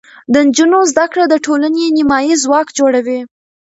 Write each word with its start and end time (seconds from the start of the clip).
د 0.33 0.35
نجونو 0.47 0.79
زده 0.91 1.05
کړه 1.11 1.25
د 1.29 1.35
ټولنې 1.45 1.83
نیمایي 1.97 2.35
ځواک 2.43 2.67
جوړوي. 2.77 3.19